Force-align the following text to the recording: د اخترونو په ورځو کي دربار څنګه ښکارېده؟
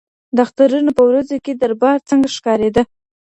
د 0.35 0.37
اخترونو 0.45 0.91
په 0.97 1.03
ورځو 1.09 1.35
کي 1.45 1.51
دربار 1.61 1.97
څنګه 2.09 2.27
ښکارېده؟ 2.35 2.81